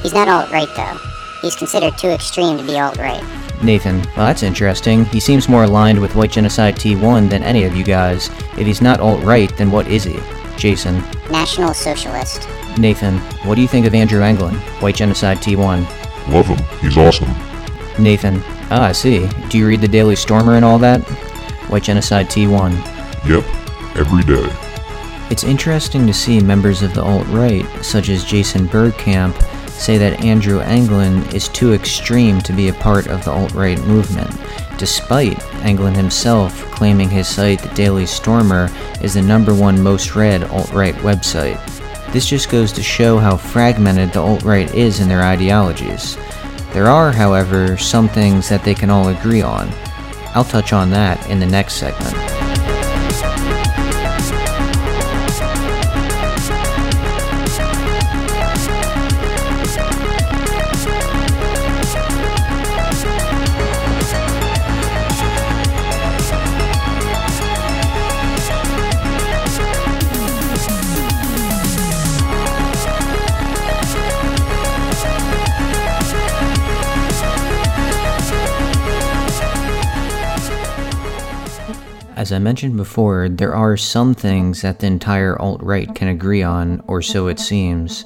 He's 0.01 0.13
not 0.13 0.27
alt-right 0.27 0.69
though. 0.75 0.97
He's 1.41 1.55
considered 1.55 1.97
too 1.97 2.09
extreme 2.09 2.57
to 2.57 2.63
be 2.63 2.79
alt-right. 2.79 3.23
Nathan, 3.63 4.01
well, 4.15 4.27
that's 4.27 4.43
interesting. 4.43 5.05
He 5.05 5.19
seems 5.19 5.49
more 5.49 5.63
aligned 5.63 5.99
with 5.99 6.15
White 6.15 6.31
Genocide 6.31 6.75
T1 6.75 7.29
than 7.29 7.43
any 7.43 7.63
of 7.63 7.75
you 7.75 7.83
guys. 7.83 8.29
If 8.57 8.67
he's 8.67 8.81
not 8.81 8.99
alt 8.99 9.23
right, 9.23 9.55
then 9.57 9.71
what 9.71 9.87
is 9.87 10.03
he? 10.03 10.19
Jason, 10.57 11.03
National 11.31 11.73
Socialist. 11.73 12.47
Nathan, 12.77 13.17
what 13.45 13.55
do 13.55 13.61
you 13.61 13.67
think 13.67 13.87
of 13.87 13.95
Andrew 13.95 14.21
Anglin, 14.21 14.55
White 14.79 14.95
Genocide 14.95 15.37
T1? 15.37 16.31
Love 16.31 16.45
him. 16.45 16.79
He's 16.79 16.97
awesome. 16.97 17.29
Nathan, 17.97 18.41
ah, 18.69 18.85
I 18.85 18.91
see. 18.91 19.27
Do 19.49 19.57
you 19.57 19.67
read 19.67 19.81
the 19.81 19.87
Daily 19.87 20.15
Stormer 20.15 20.55
and 20.55 20.65
all 20.65 20.77
that? 20.79 21.01
White 21.69 21.83
Genocide 21.83 22.27
T1. 22.27 22.96
Yep. 23.27 23.43
Every 23.97 24.23
day. 24.23 24.49
It's 25.29 25.43
interesting 25.43 26.07
to 26.07 26.13
see 26.13 26.39
members 26.39 26.81
of 26.81 26.93
the 26.93 27.03
alt 27.03 27.27
right, 27.27 27.65
such 27.83 28.07
as 28.07 28.23
Jason 28.23 28.69
Bergkamp, 28.69 29.35
say 29.71 29.97
that 29.97 30.23
Andrew 30.23 30.61
Anglin 30.61 31.23
is 31.35 31.49
too 31.49 31.73
extreme 31.73 32.39
to 32.41 32.53
be 32.53 32.69
a 32.69 32.73
part 32.73 33.07
of 33.07 33.25
the 33.25 33.31
alt 33.31 33.53
right 33.53 33.79
movement, 33.81 34.33
despite 34.77 35.43
Anglin 35.55 35.93
himself 35.93 36.63
claiming 36.71 37.09
his 37.09 37.27
site, 37.27 37.61
The 37.61 37.75
Daily 37.75 38.05
Stormer, 38.05 38.69
is 39.01 39.15
the 39.15 39.21
number 39.21 39.53
one 39.53 39.81
most 39.81 40.15
read 40.15 40.45
alt 40.45 40.71
right 40.71 40.95
website. 40.95 41.61
This 42.13 42.27
just 42.27 42.49
goes 42.49 42.71
to 42.71 42.81
show 42.81 43.17
how 43.17 43.35
fragmented 43.35 44.13
the 44.13 44.21
alt 44.21 44.43
right 44.43 44.73
is 44.73 45.01
in 45.01 45.09
their 45.09 45.23
ideologies. 45.23 46.15
There 46.71 46.87
are, 46.87 47.11
however, 47.11 47.75
some 47.75 48.07
things 48.07 48.47
that 48.47 48.63
they 48.63 48.73
can 48.73 48.89
all 48.89 49.09
agree 49.09 49.41
on. 49.41 49.69
I'll 50.33 50.45
touch 50.45 50.71
on 50.71 50.89
that 50.91 51.29
in 51.29 51.39
the 51.39 51.45
next 51.45 51.73
segment. 51.73 52.15
As 82.27 82.33
I 82.33 82.39
mentioned 82.39 82.75
before, 82.75 83.29
there 83.29 83.55
are 83.55 83.77
some 83.77 84.13
things 84.13 84.61
that 84.61 84.79
the 84.79 84.87
entire 84.87 85.41
alt 85.41 85.63
right 85.63 85.95
can 85.95 86.09
agree 86.09 86.43
on, 86.43 86.83
or 86.85 87.01
so 87.01 87.27
it 87.27 87.39
seems. 87.39 88.01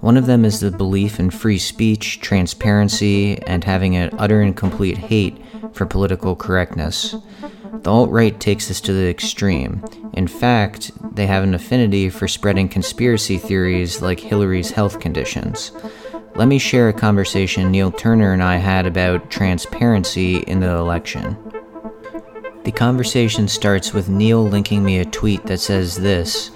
One 0.00 0.16
of 0.16 0.24
them 0.24 0.46
is 0.46 0.60
the 0.60 0.70
belief 0.70 1.20
in 1.20 1.28
free 1.28 1.58
speech, 1.58 2.22
transparency, 2.22 3.38
and 3.42 3.62
having 3.62 3.96
an 3.96 4.14
utter 4.16 4.40
and 4.40 4.56
complete 4.56 4.96
hate 4.96 5.44
for 5.74 5.84
political 5.84 6.34
correctness. 6.34 7.14
The 7.82 7.90
alt 7.90 8.08
right 8.08 8.40
takes 8.40 8.68
this 8.68 8.80
to 8.80 8.94
the 8.94 9.10
extreme. 9.10 9.84
In 10.14 10.26
fact, 10.26 10.90
they 11.14 11.26
have 11.26 11.44
an 11.44 11.52
affinity 11.52 12.08
for 12.08 12.28
spreading 12.28 12.66
conspiracy 12.66 13.36
theories 13.36 14.00
like 14.00 14.20
Hillary's 14.20 14.70
health 14.70 15.00
conditions. 15.00 15.72
Let 16.34 16.48
me 16.48 16.58
share 16.58 16.88
a 16.88 16.94
conversation 16.94 17.70
Neil 17.70 17.92
Turner 17.92 18.32
and 18.32 18.42
I 18.42 18.56
had 18.56 18.86
about 18.86 19.30
transparency 19.30 20.38
in 20.38 20.60
the 20.60 20.70
election. 20.70 21.36
The 22.64 22.72
conversation 22.72 23.48
starts 23.48 23.92
with 23.92 24.08
Neil 24.08 24.46
linking 24.46 24.84
me 24.84 24.98
a 24.98 25.04
tweet 25.04 25.44
that 25.46 25.60
says 25.60 25.96
this 25.96 26.48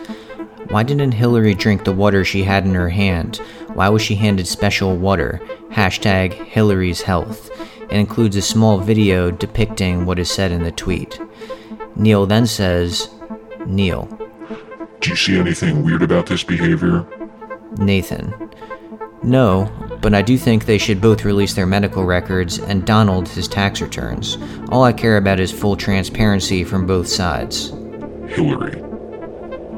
Why 0.68 0.82
didn't 0.82 1.12
Hillary 1.12 1.54
drink 1.54 1.84
the 1.84 1.92
water 1.92 2.24
she 2.24 2.42
had 2.44 2.64
in 2.64 2.74
her 2.74 2.90
hand? 2.90 3.38
Why 3.72 3.88
was 3.88 4.02
she 4.02 4.14
handed 4.14 4.46
special 4.46 4.96
water? 4.96 5.40
Hashtag 5.70 6.32
Hillary's 6.32 7.02
health. 7.02 7.50
It 7.82 7.96
includes 7.96 8.36
a 8.36 8.42
small 8.42 8.78
video 8.78 9.30
depicting 9.30 10.04
what 10.04 10.18
is 10.18 10.30
said 10.30 10.52
in 10.52 10.62
the 10.62 10.72
tweet. 10.72 11.18
Neil 11.96 12.26
then 12.26 12.46
says, 12.46 13.08
Neil, 13.66 14.06
Do 15.00 15.10
you 15.10 15.16
see 15.16 15.38
anything 15.38 15.82
weird 15.84 16.02
about 16.02 16.26
this 16.26 16.44
behavior? 16.44 17.06
Nathan. 17.78 18.50
No, 19.22 19.72
but 20.04 20.12
I 20.12 20.20
do 20.20 20.36
think 20.36 20.66
they 20.66 20.76
should 20.76 21.00
both 21.00 21.24
release 21.24 21.54
their 21.54 21.64
medical 21.64 22.04
records 22.04 22.58
and 22.58 22.84
Donald 22.84 23.26
his 23.26 23.48
tax 23.48 23.80
returns. 23.80 24.36
All 24.68 24.84
I 24.84 24.92
care 24.92 25.16
about 25.16 25.40
is 25.40 25.50
full 25.50 25.76
transparency 25.76 26.62
from 26.62 26.86
both 26.86 27.08
sides. 27.08 27.70
Hillary. 28.28 28.82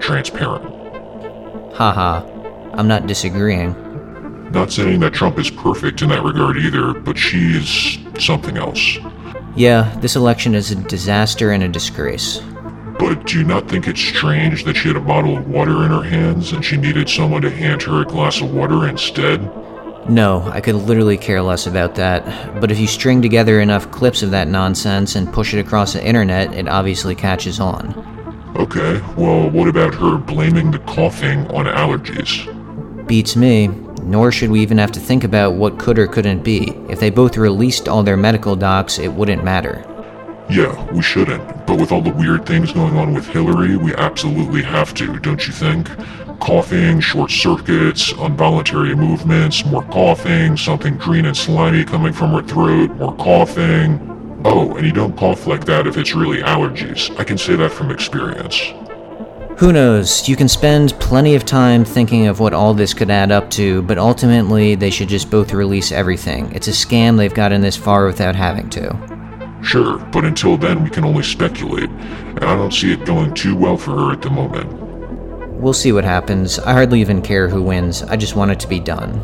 Transparent. 0.01 0.65
Haha, 1.77 2.27
I'm 2.73 2.89
not 2.89 3.07
disagreeing. 3.07 3.71
Not 4.51 4.73
saying 4.73 4.99
that 4.99 5.15
Trump 5.15 5.39
is 5.39 5.49
perfect 5.49 6.03
in 6.03 6.09
that 6.09 6.25
regard 6.25 6.57
either, 6.57 6.93
but 6.93 7.17
she 7.17 7.57
is 7.57 7.97
something 8.19 8.57
else. 8.57 8.99
Yeah, 9.55 9.97
this 10.01 10.17
election 10.17 10.57
is 10.57 10.73
a 10.73 10.75
disaster 10.75 11.53
and 11.53 11.63
a 11.63 11.69
disgrace. 11.69 12.41
But 12.99 13.27
do 13.27 13.39
you 13.39 13.45
not 13.45 13.69
think 13.69 13.87
it's 13.87 14.01
strange 14.01 14.65
that 14.65 14.77
she 14.77 14.89
had 14.89 14.97
a 14.97 15.01
bottle 15.01 15.37
of 15.37 15.49
water 15.49 15.85
in 15.85 15.91
her 15.93 16.03
hands 16.03 16.51
and 16.51 16.65
she 16.65 16.77
needed 16.77 17.09
someone 17.09 17.43
to 17.43 17.51
hand 17.51 17.83
her 17.83 18.03
a 18.03 18.07
glass 18.07 18.41
of 18.41 18.53
water 18.53 18.89
instead? 18.89 19.49
No, 20.09 20.49
I 20.53 20.61
could 20.61 20.77
literally 20.77 21.17
care 21.17 21.43
less 21.43 21.67
about 21.67 21.97
that. 21.97 22.61
But 22.61 22.71
if 22.71 22.79
you 22.79 22.87
string 22.87 23.21
together 23.21 23.61
enough 23.61 23.91
clips 23.91 24.23
of 24.23 24.31
that 24.31 24.49
nonsense 24.49 25.17
and 25.17 25.33
push 25.33 25.53
it 25.53 25.59
across 25.59 25.93
the 25.95 26.05
internet, 26.05 26.55
it 26.55 26.69
obviously 26.69 27.15
catches 27.15 27.59
on. 27.59 27.95
Okay, 28.57 29.03
well, 29.17 29.51
what 29.51 29.69
about 29.69 29.95
her 29.95 30.17
blaming 30.17 30.71
the 30.71 30.79
coughing 30.81 31.47
on 31.49 31.67
allergies? 31.67 32.47
Beats 33.07 33.37
me. 33.37 33.69
Nor 34.03 34.31
should 34.31 34.51
we 34.51 34.61
even 34.61 34.79
have 34.79 34.93
to 34.93 35.01
think 35.01 35.25
about 35.25 35.55
what 35.55 35.81
could 35.81 35.99
or 35.99 36.07
couldn't 36.07 36.45
be. 36.45 36.71
If 36.89 37.01
they 37.01 37.11
both 37.11 37.37
released 37.37 37.89
all 37.89 38.05
their 38.05 38.17
medical 38.17 38.55
docs, 38.55 39.01
it 39.01 39.09
wouldn't 39.09 39.43
matter. 39.43 39.85
Yeah, 40.49 40.93
we 40.93 41.03
shouldn't. 41.03 41.67
But 41.67 41.81
with 41.81 41.91
all 41.91 42.03
the 42.03 42.13
weird 42.13 42.47
things 42.47 42.73
going 42.73 42.97
on 42.97 43.13
with 43.13 43.27
Hillary, 43.27 43.77
we 43.77 43.93
absolutely 43.97 44.63
have 44.63 44.95
to, 44.95 45.19
don't 45.19 45.45
you 45.45 45.53
think? 45.53 45.91
Coughing, 46.41 47.01
short 47.01 47.31
circuits, 47.31 48.13
involuntary 48.13 48.95
movements, 48.95 49.65
more 49.65 49.83
coughing, 49.85 50.57
something 50.57 50.97
green 50.97 51.25
and 51.25 51.37
slimy 51.37 51.85
coming 51.85 52.13
from 52.13 52.31
her 52.33 52.43
throat, 52.43 52.91
more 52.93 53.17
coughing. 53.17 54.41
Oh, 54.45 54.75
and 54.77 54.87
you 54.87 54.93
don't 54.93 55.17
cough 55.17 55.47
like 55.47 55.65
that 55.65 55.87
if 55.87 55.97
it's 55.97 56.15
really 56.15 56.43
allergies. 56.43 57.17
I 57.19 57.25
can 57.25 57.39
say 57.39 57.57
that 57.57 57.73
from 57.73 57.91
experience. 57.91 58.61
Who 59.59 59.73
knows? 59.73 60.29
You 60.29 60.37
can 60.37 60.49
spend 60.49 60.93
plenty 61.01 61.35
of 61.35 61.47
time 61.47 61.85
thinking 61.85 62.27
of 62.27 62.41
what 62.41 62.53
all 62.53 62.75
this 62.75 62.93
could 62.93 63.11
add 63.11 63.33
up 63.33 63.49
to, 63.53 63.81
but 63.83 63.97
ultimately 63.97 64.75
they 64.75 64.91
should 64.91 65.09
just 65.09 65.31
both 65.31 65.53
release 65.53 65.91
everything. 65.91 66.53
It's 66.53 66.69
a 66.69 66.73
scam 66.73 67.17
they've 67.17 67.33
gotten 67.33 67.63
this 67.63 67.77
far 67.77 68.05
without 68.07 68.37
having 68.37 68.69
to. 68.71 69.59
Sure, 69.63 69.99
but 70.13 70.27
until 70.27 70.59
then 70.59 70.85
we 70.85 70.91
can 70.91 71.05
only 71.05 71.23
speculate, 71.23 71.89
and 71.89 72.45
I 72.45 72.55
don't 72.55 72.73
see 72.73 72.93
it 72.93 73.07
going 73.07 73.33
too 73.33 73.57
well 73.57 73.79
for 73.79 73.93
her 73.93 74.13
at 74.13 74.21
the 74.21 74.31
moment. 74.31 74.86
We'll 75.59 75.73
see 75.73 75.93
what 75.93 76.05
happens. 76.05 76.59
I 76.59 76.73
hardly 76.73 77.01
even 77.01 77.23
care 77.23 77.49
who 77.49 77.63
wins, 77.63 78.03
I 78.03 78.17
just 78.17 78.37
want 78.37 78.51
it 78.51 78.61
to 78.61 78.69
be 78.69 78.79
done. 78.81 79.21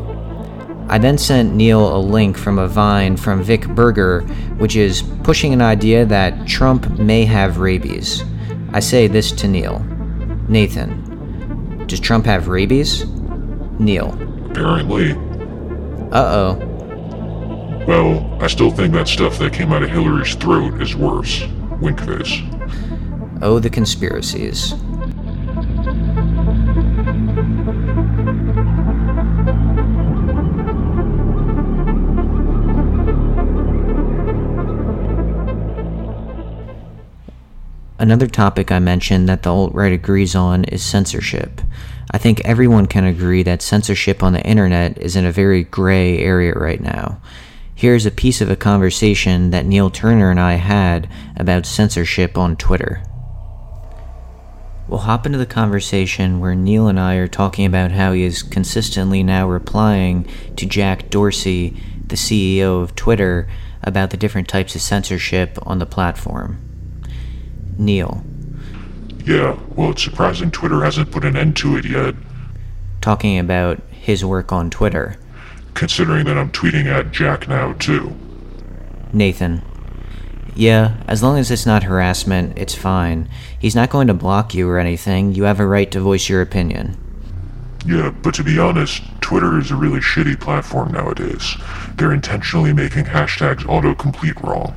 I 0.89 0.97
then 0.97 1.17
sent 1.17 1.53
Neil 1.55 1.95
a 1.95 1.99
link 1.99 2.37
from 2.37 2.59
a 2.59 2.67
Vine 2.67 3.15
from 3.17 3.41
Vic 3.43 3.67
Berger, 3.69 4.21
which 4.57 4.75
is 4.75 5.01
pushing 5.23 5.53
an 5.53 5.61
idea 5.61 6.05
that 6.05 6.47
Trump 6.47 6.99
may 6.99 7.23
have 7.25 7.59
rabies. 7.59 8.23
I 8.73 8.79
say 8.79 9.07
this 9.07 9.31
to 9.33 9.47
Neil 9.47 9.79
Nathan, 10.49 11.85
does 11.87 11.99
Trump 11.99 12.25
have 12.25 12.47
rabies? 12.47 13.05
Neil, 13.79 14.09
Apparently. 14.51 15.11
uh 16.11 16.15
oh. 16.35 16.69
Well, 17.87 18.37
I 18.41 18.47
still 18.47 18.71
think 18.71 18.93
that 18.93 19.07
stuff 19.07 19.37
that 19.39 19.53
came 19.53 19.71
out 19.73 19.83
of 19.83 19.89
Hillary's 19.89 20.35
throat 20.35 20.81
is 20.81 20.95
worse. 20.95 21.43
Wink 21.81 21.99
face. 22.01 22.39
Oh, 23.41 23.59
the 23.59 23.69
conspiracies. 23.69 24.73
Another 38.03 38.27
topic 38.27 38.69
I 38.69 38.79
mentioned 38.79 39.29
that 39.29 39.43
the 39.43 39.49
alt 39.53 39.73
right 39.73 39.93
agrees 39.93 40.35
on 40.35 40.65
is 40.65 40.83
censorship. 40.83 41.61
I 42.11 42.17
think 42.17 42.41
everyone 42.41 42.85
can 42.85 43.05
agree 43.05 43.43
that 43.43 43.61
censorship 43.61 44.21
on 44.21 44.33
the 44.33 44.41
internet 44.41 44.97
is 44.97 45.15
in 45.15 45.23
a 45.25 45.31
very 45.31 45.63
gray 45.63 46.19
area 46.19 46.51
right 46.51 46.81
now. 46.81 47.21
Here's 47.73 48.05
a 48.05 48.11
piece 48.11 48.41
of 48.41 48.51
a 48.51 48.57
conversation 48.57 49.51
that 49.51 49.65
Neil 49.65 49.89
Turner 49.89 50.31
and 50.31 50.39
I 50.41 50.55
had 50.55 51.09
about 51.37 51.65
censorship 51.65 52.37
on 52.37 52.57
Twitter. 52.57 53.01
We'll 54.89 54.99
hop 54.99 55.25
into 55.25 55.37
the 55.37 55.45
conversation 55.45 56.41
where 56.41 56.55
Neil 56.55 56.89
and 56.89 56.99
I 56.99 57.15
are 57.15 57.29
talking 57.29 57.65
about 57.65 57.91
how 57.91 58.11
he 58.11 58.23
is 58.23 58.43
consistently 58.43 59.23
now 59.23 59.47
replying 59.47 60.27
to 60.57 60.65
Jack 60.65 61.09
Dorsey, 61.09 61.81
the 62.05 62.17
CEO 62.17 62.83
of 62.83 62.95
Twitter, 62.95 63.47
about 63.81 64.09
the 64.09 64.17
different 64.17 64.49
types 64.49 64.75
of 64.75 64.81
censorship 64.81 65.57
on 65.65 65.79
the 65.79 65.85
platform. 65.85 66.72
Neil. 67.77 68.23
Yeah, 69.25 69.57
well, 69.75 69.91
it's 69.91 70.03
surprising 70.03 70.51
Twitter 70.51 70.83
hasn't 70.83 71.11
put 71.11 71.23
an 71.23 71.37
end 71.37 71.55
to 71.57 71.77
it 71.77 71.85
yet. 71.85 72.15
Talking 73.01 73.39
about 73.39 73.81
his 73.89 74.25
work 74.25 74.51
on 74.51 74.69
Twitter. 74.69 75.17
Considering 75.73 76.25
that 76.25 76.37
I'm 76.37 76.51
tweeting 76.51 76.85
at 76.85 77.11
Jack 77.11 77.47
now, 77.47 77.73
too. 77.73 78.15
Nathan. 79.13 79.61
Yeah, 80.55 80.97
as 81.07 81.23
long 81.23 81.37
as 81.37 81.49
it's 81.49 81.65
not 81.65 81.83
harassment, 81.83 82.57
it's 82.57 82.75
fine. 82.75 83.29
He's 83.57 83.75
not 83.75 83.89
going 83.89 84.07
to 84.07 84.13
block 84.13 84.53
you 84.53 84.69
or 84.69 84.77
anything. 84.77 85.33
You 85.33 85.43
have 85.43 85.59
a 85.59 85.65
right 85.65 85.89
to 85.91 85.99
voice 85.99 86.29
your 86.29 86.41
opinion. 86.41 86.97
Yeah, 87.85 88.11
but 88.11 88.33
to 88.35 88.43
be 88.43 88.59
honest, 88.59 89.03
Twitter 89.21 89.57
is 89.59 89.71
a 89.71 89.75
really 89.75 89.99
shitty 89.99 90.39
platform 90.39 90.91
nowadays. 90.91 91.55
They're 91.95 92.13
intentionally 92.13 92.71
making 92.71 93.05
hashtags 93.05 93.63
autocomplete 93.63 94.41
wrong. 94.43 94.75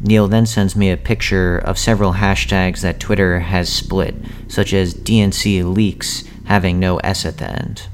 Neil 0.00 0.28
then 0.28 0.46
sends 0.46 0.76
me 0.76 0.90
a 0.90 0.96
picture 0.96 1.58
of 1.58 1.78
several 1.78 2.14
hashtags 2.14 2.80
that 2.82 3.00
Twitter 3.00 3.40
has 3.40 3.72
split, 3.72 4.14
such 4.46 4.72
as 4.72 4.94
DNC 4.94 5.64
leaks 5.74 6.24
having 6.44 6.78
no 6.78 6.98
S 6.98 7.26
at 7.26 7.38
the 7.38 7.50
end. 7.50 7.88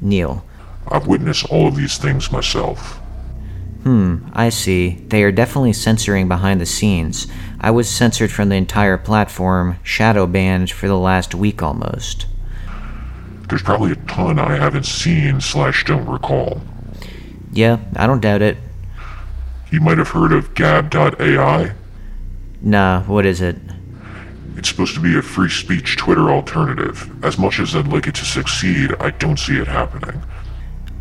Neil. 0.00 0.44
I've 0.88 1.06
witnessed 1.06 1.46
all 1.50 1.68
of 1.68 1.76
these 1.76 1.98
things 1.98 2.32
myself. 2.32 2.98
Hmm, 3.84 4.28
I 4.32 4.48
see. 4.50 5.04
They 5.08 5.22
are 5.22 5.32
definitely 5.32 5.72
censoring 5.72 6.28
behind 6.28 6.60
the 6.60 6.66
scenes. 6.66 7.26
I 7.60 7.70
was 7.70 7.88
censored 7.88 8.30
from 8.30 8.48
the 8.48 8.56
entire 8.56 8.98
platform, 8.98 9.76
shadow 9.82 10.26
banned 10.26 10.70
for 10.70 10.86
the 10.86 10.98
last 10.98 11.34
week 11.34 11.62
almost. 11.62 12.26
There's 13.48 13.62
probably 13.62 13.92
a 13.92 13.96
ton 13.96 14.38
I 14.38 14.56
haven't 14.56 14.86
seen 14.86 15.40
slash 15.40 15.84
don't 15.84 16.06
recall. 16.06 16.60
Yeah, 17.52 17.78
I 17.96 18.06
don't 18.06 18.20
doubt 18.20 18.42
it. 18.42 18.56
You 19.72 19.80
might 19.80 19.96
have 19.96 20.10
heard 20.10 20.32
of 20.32 20.54
Gab.ai? 20.54 21.72
Nah, 22.60 23.02
what 23.04 23.24
is 23.24 23.40
it? 23.40 23.56
It's 24.54 24.68
supposed 24.68 24.94
to 24.96 25.00
be 25.00 25.16
a 25.16 25.22
free 25.22 25.48
speech 25.48 25.96
Twitter 25.96 26.30
alternative. 26.30 27.10
As 27.24 27.38
much 27.38 27.58
as 27.58 27.74
I'd 27.74 27.88
like 27.88 28.06
it 28.06 28.14
to 28.16 28.24
succeed, 28.26 28.94
I 29.00 29.12
don't 29.12 29.38
see 29.38 29.56
it 29.56 29.66
happening. 29.66 30.20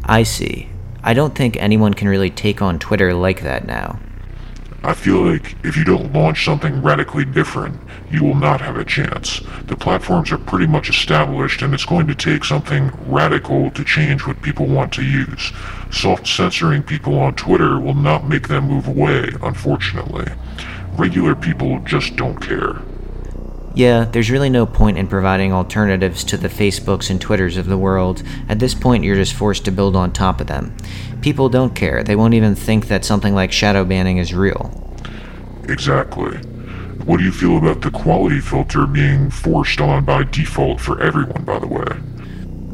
I 0.06 0.24
see. 0.24 0.70
I 1.04 1.14
don't 1.14 1.36
think 1.36 1.58
anyone 1.58 1.94
can 1.94 2.08
really 2.08 2.30
take 2.30 2.62
on 2.62 2.80
Twitter 2.80 3.14
like 3.14 3.42
that 3.42 3.68
now. 3.68 4.00
I 4.84 4.96
feel 4.96 5.22
like 5.22 5.56
if 5.64 5.78
you 5.78 5.84
don't 5.84 6.12
launch 6.12 6.44
something 6.44 6.82
radically 6.82 7.24
different, 7.24 7.80
you 8.10 8.24
will 8.24 8.36
not 8.36 8.62
have 8.62 8.78
a 8.78 8.84
chance. 8.84 9.40
The 9.68 9.76
platforms 9.76 10.32
are 10.32 10.40
pretty 10.40 10.66
much 10.66 10.90
established, 10.90 11.62
and 11.62 11.74
it's 11.74 11.86
going 11.86 12.08
to 12.08 12.16
take 12.16 12.44
something 12.44 12.92
radical 13.06 13.70
to 13.72 13.84
change 13.84 14.26
what 14.26 14.42
people 14.42 14.66
want 14.66 14.92
to 14.94 15.04
use. 15.04 15.52
Soft 15.92 16.28
censoring 16.28 16.82
people 16.82 17.20
on 17.20 17.36
Twitter 17.36 17.80
will 17.80 17.94
not 17.94 18.28
make 18.28 18.48
them 18.48 18.70
move 18.70 18.88
away, 18.88 19.30
unfortunately. 19.44 20.26
Regular 20.98 21.36
people 21.36 21.80
just 21.82 22.16
don't 22.16 22.40
care. 22.42 22.82
Yeah, 23.74 24.04
there's 24.04 24.30
really 24.30 24.50
no 24.50 24.66
point 24.66 24.98
in 24.98 25.08
providing 25.08 25.54
alternatives 25.54 26.26
to 26.26 26.38
the 26.38 26.50
Facebooks 26.50 27.10
and 27.10 27.22
Twitters 27.22 27.56
of 27.56 27.68
the 27.68 27.78
world. 27.78 28.22
At 28.50 28.60
this 28.60 28.74
point, 28.74 29.06
you're 29.06 29.16
just 29.16 29.34
forced 29.34 29.64
to 29.66 29.72
build 29.72 29.96
on 29.96 30.12
top 30.12 30.42
of 30.42 30.48
them. 30.48 30.76
People 31.22 31.48
don't 31.48 31.74
care. 31.74 32.04
They 32.04 32.18
won't 32.18 32.34
even 32.34 32.56
think 32.56 32.88
that 32.88 33.06
something 33.06 33.34
like 33.34 33.54
shadow 33.54 33.86
banning 33.86 34.18
is 34.18 34.34
real. 34.34 34.81
Exactly. 35.70 36.38
What 37.06 37.18
do 37.18 37.24
you 37.24 37.32
feel 37.32 37.58
about 37.58 37.82
the 37.82 37.92
quality 37.92 38.40
filter 38.40 38.86
being 38.86 39.30
forced 39.32 39.82
on 39.82 40.06
by 40.06 40.24
default 40.24 40.80
for 40.80 41.02
everyone, 41.02 41.44
by 41.44 41.60
the 41.60 41.68
way? 41.68 41.86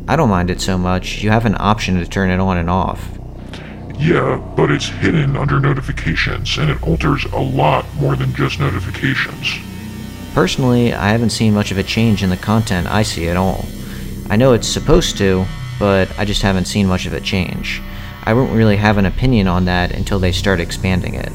I 0.07 0.15
don't 0.15 0.29
mind 0.29 0.49
it 0.49 0.61
so 0.61 0.77
much. 0.77 1.21
You 1.21 1.29
have 1.31 1.45
an 1.45 1.55
option 1.59 1.95
to 1.99 2.05
turn 2.05 2.29
it 2.29 2.39
on 2.39 2.57
and 2.57 2.69
off. 2.69 3.17
Yeah, 3.97 4.37
but 4.55 4.69
it's 4.69 4.87
hidden 4.87 5.35
under 5.35 5.59
notifications, 5.59 6.57
and 6.57 6.69
it 6.69 6.81
alters 6.83 7.25
a 7.25 7.39
lot 7.39 7.85
more 7.95 8.15
than 8.15 8.33
just 8.35 8.59
notifications. 8.59 9.55
Personally, 10.33 10.93
I 10.93 11.09
haven't 11.09 11.31
seen 11.31 11.53
much 11.53 11.71
of 11.71 11.77
a 11.77 11.83
change 11.83 12.21
in 12.21 12.29
the 12.29 12.37
content 12.37 12.87
I 12.87 13.03
see 13.03 13.27
at 13.27 13.37
all. 13.37 13.65
I 14.29 14.35
know 14.35 14.53
it's 14.53 14.67
supposed 14.67 15.17
to, 15.17 15.45
but 15.79 16.11
I 16.19 16.25
just 16.25 16.41
haven't 16.41 16.65
seen 16.65 16.87
much 16.87 17.05
of 17.05 17.13
a 17.13 17.21
change. 17.21 17.81
I 18.23 18.33
won't 18.33 18.51
really 18.51 18.75
have 18.75 18.97
an 18.97 19.05
opinion 19.05 19.47
on 19.47 19.65
that 19.65 19.91
until 19.93 20.19
they 20.19 20.31
start 20.31 20.59
expanding 20.59 21.15
it. 21.15 21.31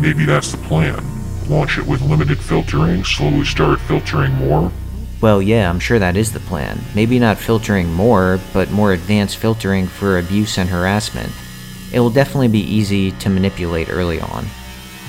Maybe 0.00 0.24
that's 0.24 0.52
the 0.52 0.58
plan. 0.58 1.04
Launch 1.48 1.76
it 1.76 1.86
with 1.86 2.00
limited 2.00 2.38
filtering, 2.38 3.04
slowly 3.04 3.44
start 3.44 3.80
filtering 3.80 4.32
more. 4.32 4.72
Well, 5.20 5.42
yeah, 5.42 5.68
I'm 5.68 5.80
sure 5.80 5.98
that 5.98 6.16
is 6.16 6.32
the 6.32 6.40
plan. 6.40 6.80
Maybe 6.94 7.18
not 7.18 7.36
filtering 7.36 7.92
more, 7.92 8.40
but 8.54 8.70
more 8.70 8.92
advanced 8.92 9.36
filtering 9.36 9.86
for 9.86 10.18
abuse 10.18 10.56
and 10.56 10.70
harassment. 10.70 11.30
It 11.92 12.00
will 12.00 12.08
definitely 12.08 12.48
be 12.48 12.60
easy 12.60 13.10
to 13.12 13.28
manipulate 13.28 13.90
early 13.90 14.20
on. 14.20 14.46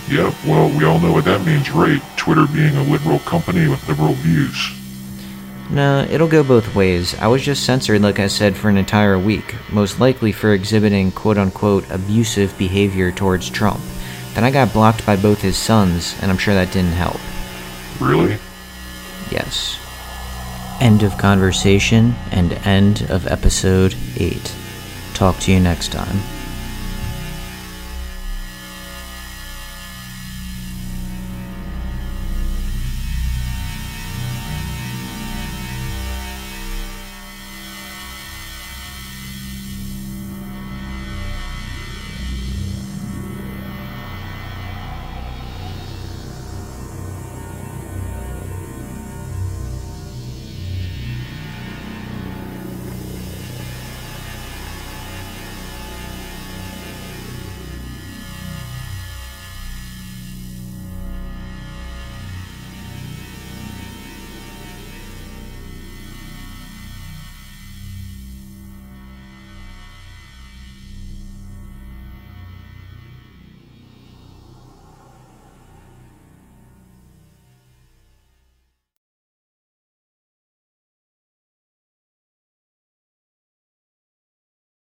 Yeah, 0.09 0.33
well, 0.45 0.67
we 0.77 0.83
all 0.83 0.99
know 0.99 1.13
what 1.13 1.23
that 1.25 1.45
means, 1.45 1.71
right? 1.71 2.01
Twitter 2.17 2.45
being 2.47 2.75
a 2.75 2.83
liberal 2.83 3.19
company 3.19 3.69
with 3.69 3.87
liberal 3.87 4.13
views. 4.15 4.71
No, 5.69 6.05
it'll 6.09 6.27
go 6.27 6.43
both 6.43 6.75
ways. 6.75 7.17
I 7.19 7.27
was 7.27 7.43
just 7.43 7.63
censored, 7.63 8.01
like 8.01 8.19
I 8.19 8.27
said, 8.27 8.57
for 8.57 8.67
an 8.67 8.75
entire 8.75 9.17
week, 9.17 9.55
most 9.71 10.01
likely 10.01 10.33
for 10.33 10.51
exhibiting 10.53 11.13
quote 11.13 11.37
unquote 11.37 11.89
abusive 11.89 12.57
behavior 12.57 13.13
towards 13.13 13.49
Trump. 13.49 13.79
Then 14.33 14.43
I 14.43 14.51
got 14.51 14.73
blocked 14.73 15.05
by 15.05 15.15
both 15.15 15.41
his 15.41 15.57
sons, 15.57 16.15
and 16.21 16.31
I'm 16.31 16.37
sure 16.37 16.53
that 16.53 16.71
didn't 16.71 16.93
help. 16.93 17.19
Really? 17.99 18.37
Yes. 19.29 19.77
End 20.79 21.03
of 21.03 21.17
conversation 21.17 22.15
and 22.31 22.53
end 22.65 23.03
of 23.09 23.27
episode 23.27 23.95
8. 24.17 24.55
Talk 25.13 25.37
to 25.39 25.51
you 25.51 25.59
next 25.59 25.91
time. 25.91 26.19